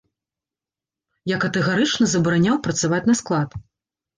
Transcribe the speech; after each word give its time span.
Я 1.31 1.37
катэгарычна 1.45 2.05
забараняў 2.15 2.55
працаваць 2.69 3.03
на 3.11 3.15
склад! 3.21 3.49